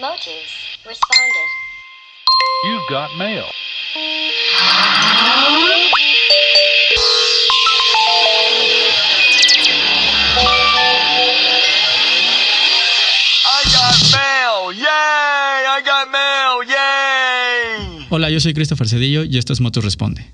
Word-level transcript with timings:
Motus 0.00 0.80
responded. 0.84 1.48
You've 2.64 2.82
got 2.90 3.16
mail. 3.16 3.44
I 13.46 13.62
got 13.70 13.94
mail! 14.10 14.72
Yay! 14.72 14.84
I 14.84 15.80
got 15.86 16.10
mail! 16.10 16.64
Yay! 16.66 18.06
Hola, 18.10 18.30
yo 18.30 18.40
soy 18.40 18.52
Christopher 18.52 18.88
Cedillo 18.88 19.22
y 19.22 19.38
esto 19.38 19.52
es 19.52 19.60
Motus 19.60 19.84
Responde. 19.84 20.26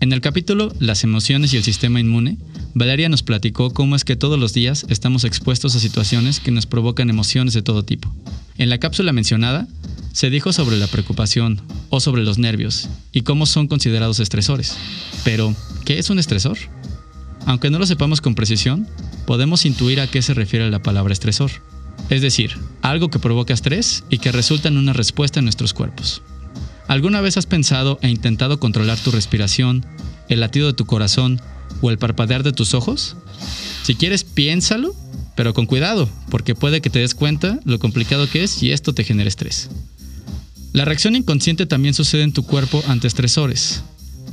En 0.00 0.12
el 0.12 0.20
capítulo 0.20 0.74
Las 0.78 1.04
emociones 1.04 1.54
y 1.54 1.56
el 1.56 1.64
sistema 1.64 2.00
inmune, 2.00 2.36
Valeria 2.74 3.08
nos 3.08 3.22
platicó 3.22 3.70
cómo 3.70 3.96
es 3.96 4.04
que 4.04 4.16
todos 4.16 4.38
los 4.38 4.52
días 4.52 4.84
estamos 4.90 5.24
expuestos 5.24 5.74
a 5.74 5.80
situaciones 5.80 6.38
que 6.38 6.50
nos 6.50 6.66
provocan 6.66 7.08
emociones 7.08 7.54
de 7.54 7.62
todo 7.62 7.82
tipo. 7.82 8.14
En 8.60 8.68
la 8.68 8.76
cápsula 8.76 9.14
mencionada, 9.14 9.66
se 10.12 10.28
dijo 10.28 10.52
sobre 10.52 10.76
la 10.76 10.86
preocupación 10.86 11.62
o 11.88 11.98
sobre 11.98 12.24
los 12.24 12.36
nervios 12.36 12.90
y 13.10 13.22
cómo 13.22 13.46
son 13.46 13.68
considerados 13.68 14.20
estresores. 14.20 14.76
Pero, 15.24 15.56
¿qué 15.86 15.98
es 15.98 16.10
un 16.10 16.18
estresor? 16.18 16.58
Aunque 17.46 17.70
no 17.70 17.78
lo 17.78 17.86
sepamos 17.86 18.20
con 18.20 18.34
precisión, 18.34 18.86
podemos 19.24 19.64
intuir 19.64 19.98
a 19.98 20.08
qué 20.08 20.20
se 20.20 20.34
refiere 20.34 20.70
la 20.70 20.82
palabra 20.82 21.14
estresor. 21.14 21.50
Es 22.10 22.20
decir, 22.20 22.54
algo 22.82 23.08
que 23.08 23.18
provoca 23.18 23.54
estrés 23.54 24.04
y 24.10 24.18
que 24.18 24.30
resulta 24.30 24.68
en 24.68 24.76
una 24.76 24.92
respuesta 24.92 25.38
en 25.38 25.46
nuestros 25.46 25.72
cuerpos. 25.72 26.20
¿Alguna 26.86 27.22
vez 27.22 27.38
has 27.38 27.46
pensado 27.46 27.98
e 28.02 28.10
intentado 28.10 28.60
controlar 28.60 28.98
tu 28.98 29.10
respiración, 29.10 29.86
el 30.28 30.40
latido 30.40 30.66
de 30.66 30.74
tu 30.74 30.84
corazón 30.84 31.40
o 31.80 31.90
el 31.90 31.96
parpadear 31.96 32.42
de 32.42 32.52
tus 32.52 32.74
ojos? 32.74 33.16
Si 33.84 33.94
quieres, 33.94 34.22
piénsalo, 34.24 34.94
pero 35.40 35.54
con 35.54 35.64
cuidado, 35.64 36.06
porque 36.28 36.54
puede 36.54 36.82
que 36.82 36.90
te 36.90 36.98
des 36.98 37.14
cuenta 37.14 37.60
lo 37.64 37.78
complicado 37.78 38.28
que 38.28 38.44
es 38.44 38.62
y 38.62 38.72
esto 38.72 38.92
te 38.92 39.04
genere 39.04 39.28
estrés. 39.28 39.70
La 40.74 40.84
reacción 40.84 41.16
inconsciente 41.16 41.64
también 41.64 41.94
sucede 41.94 42.24
en 42.24 42.34
tu 42.34 42.42
cuerpo 42.42 42.84
ante 42.88 43.06
estresores. 43.06 43.82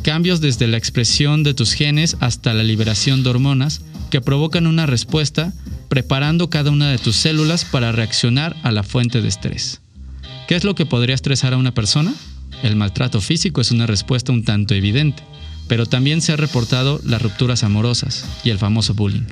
Cambios 0.02 0.42
desde 0.42 0.68
la 0.68 0.76
expresión 0.76 1.44
de 1.44 1.54
tus 1.54 1.72
genes 1.72 2.18
hasta 2.20 2.54
la 2.54 2.64
liberación 2.64 3.24
de 3.24 3.30
hormonas 3.30 3.84
que 4.10 4.20
provocan 4.20 4.68
una 4.68 4.86
respuesta 4.86 5.54
preparando 5.88 6.50
cada 6.50 6.72
una 6.72 6.92
de 6.92 6.98
tus 6.98 7.16
células 7.16 7.64
para 7.64 7.94
reaccionar 7.94 8.58
a 8.64 8.74
la 8.74 8.84
fuente 8.84 9.22
de 9.22 9.30
estrés. 9.30 9.80
¿Qué 10.46 10.58
es 10.58 10.66
lo 10.66 10.76
que 10.76 10.86
podría 10.86 11.16
estresar 11.16 11.54
a 11.54 11.58
una 11.58 11.74
persona? 11.74 12.14
El 12.64 12.76
maltrato 12.76 13.22
físico 13.22 13.62
es 13.62 13.72
una 13.72 13.88
respuesta 13.88 14.34
un 14.34 14.44
tanto 14.44 14.74
evidente, 14.74 15.24
pero 15.70 15.86
también 15.86 16.20
se 16.20 16.34
ha 16.34 16.36
reportado 16.36 17.00
las 17.06 17.22
rupturas 17.22 17.64
amorosas 17.64 18.26
y 18.44 18.50
el 18.50 18.60
famoso 18.60 18.94
bullying. 18.94 19.24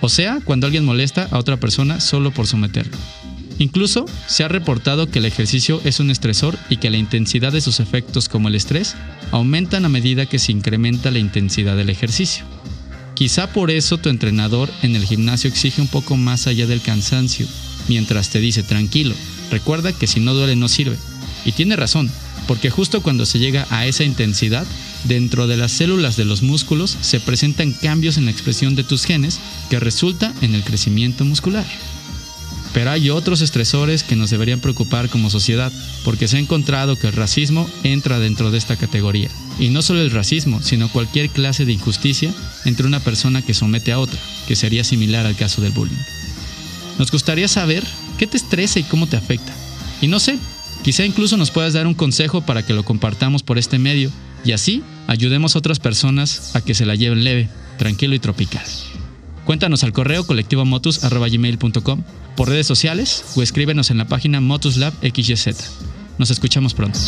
O 0.00 0.08
sea, 0.08 0.40
cuando 0.44 0.66
alguien 0.66 0.84
molesta 0.84 1.28
a 1.30 1.38
otra 1.38 1.58
persona 1.58 2.00
solo 2.00 2.30
por 2.30 2.46
someterlo. 2.46 2.96
Incluso 3.58 4.06
se 4.26 4.42
ha 4.42 4.48
reportado 4.48 5.10
que 5.10 5.18
el 5.18 5.26
ejercicio 5.26 5.82
es 5.84 6.00
un 6.00 6.10
estresor 6.10 6.58
y 6.70 6.78
que 6.78 6.88
la 6.88 6.96
intensidad 6.96 7.52
de 7.52 7.60
sus 7.60 7.78
efectos 7.78 8.30
como 8.30 8.48
el 8.48 8.54
estrés 8.54 8.96
aumentan 9.32 9.84
a 9.84 9.90
medida 9.90 10.24
que 10.24 10.38
se 10.38 10.52
incrementa 10.52 11.10
la 11.10 11.18
intensidad 11.18 11.76
del 11.76 11.90
ejercicio. 11.90 12.46
Quizá 13.14 13.52
por 13.52 13.70
eso 13.70 13.98
tu 13.98 14.08
entrenador 14.08 14.70
en 14.82 14.96
el 14.96 15.04
gimnasio 15.04 15.50
exige 15.50 15.82
un 15.82 15.88
poco 15.88 16.16
más 16.16 16.46
allá 16.46 16.66
del 16.66 16.80
cansancio, 16.80 17.46
mientras 17.86 18.30
te 18.30 18.40
dice 18.40 18.62
tranquilo, 18.62 19.14
recuerda 19.50 19.92
que 19.92 20.06
si 20.06 20.20
no 20.20 20.32
duele 20.32 20.56
no 20.56 20.68
sirve. 20.68 20.96
Y 21.44 21.52
tiene 21.52 21.76
razón, 21.76 22.10
porque 22.50 22.68
justo 22.68 23.00
cuando 23.00 23.26
se 23.26 23.38
llega 23.38 23.64
a 23.70 23.86
esa 23.86 24.02
intensidad, 24.02 24.66
dentro 25.04 25.46
de 25.46 25.56
las 25.56 25.70
células 25.70 26.16
de 26.16 26.24
los 26.24 26.42
músculos 26.42 26.96
se 27.00 27.20
presentan 27.20 27.70
cambios 27.70 28.16
en 28.16 28.24
la 28.24 28.32
expresión 28.32 28.74
de 28.74 28.82
tus 28.82 29.04
genes 29.04 29.38
que 29.70 29.78
resulta 29.78 30.34
en 30.40 30.56
el 30.56 30.64
crecimiento 30.64 31.24
muscular. 31.24 31.64
Pero 32.74 32.90
hay 32.90 33.08
otros 33.08 33.40
estresores 33.40 34.02
que 34.02 34.16
nos 34.16 34.30
deberían 34.30 34.58
preocupar 34.58 35.08
como 35.08 35.30
sociedad, 35.30 35.70
porque 36.04 36.26
se 36.26 36.38
ha 36.38 36.40
encontrado 36.40 36.96
que 36.96 37.06
el 37.06 37.12
racismo 37.12 37.70
entra 37.84 38.18
dentro 38.18 38.50
de 38.50 38.58
esta 38.58 38.74
categoría. 38.74 39.30
Y 39.60 39.68
no 39.68 39.80
solo 39.80 40.00
el 40.00 40.10
racismo, 40.10 40.60
sino 40.60 40.88
cualquier 40.88 41.30
clase 41.30 41.64
de 41.64 41.74
injusticia 41.74 42.34
entre 42.64 42.84
una 42.84 42.98
persona 42.98 43.42
que 43.42 43.54
somete 43.54 43.92
a 43.92 44.00
otra, 44.00 44.18
que 44.48 44.56
sería 44.56 44.82
similar 44.82 45.24
al 45.24 45.36
caso 45.36 45.62
del 45.62 45.70
bullying. 45.70 46.02
Nos 46.98 47.12
gustaría 47.12 47.46
saber 47.46 47.86
qué 48.18 48.26
te 48.26 48.38
estresa 48.38 48.80
y 48.80 48.82
cómo 48.82 49.06
te 49.06 49.16
afecta. 49.16 49.54
Y 50.00 50.08
no 50.08 50.18
sé, 50.18 50.36
Quizá 50.82 51.04
incluso 51.04 51.36
nos 51.36 51.50
puedas 51.50 51.74
dar 51.74 51.86
un 51.86 51.94
consejo 51.94 52.40
para 52.40 52.64
que 52.64 52.72
lo 52.72 52.84
compartamos 52.84 53.42
por 53.42 53.58
este 53.58 53.78
medio 53.78 54.10
y 54.44 54.52
así 54.52 54.82
ayudemos 55.06 55.54
a 55.54 55.58
otras 55.58 55.78
personas 55.78 56.56
a 56.56 56.62
que 56.62 56.74
se 56.74 56.86
la 56.86 56.94
lleven 56.94 57.22
leve, 57.22 57.50
tranquilo 57.78 58.14
y 58.14 58.18
tropical. 58.18 58.64
Cuéntanos 59.44 59.84
al 59.84 59.92
correo 59.92 60.26
colectivomotus.com, 60.26 62.02
por 62.36 62.48
redes 62.48 62.66
sociales 62.66 63.24
o 63.36 63.42
escríbenos 63.42 63.90
en 63.90 63.98
la 63.98 64.06
página 64.06 64.40
MotusLabXYZ. 64.40 65.48
Nos 66.18 66.30
escuchamos 66.30 66.72
pronto. 66.74 66.98